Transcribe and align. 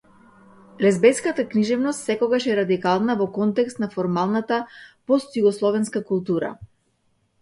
Лезбејската 0.85 1.43
книжевност 1.51 2.09
секогаш 2.09 2.47
е 2.53 2.57
радикална 2.61 3.17
во 3.21 3.27
контекст 3.37 3.83
на 3.85 3.91
формалната 3.97 4.61
постјугословенска 5.13 6.03
култура. 6.13 6.51